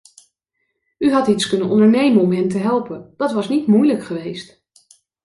[0.97, 4.63] U had iets kunnen ondernemen om hen te helpen, dat was niet moeilijk geweest.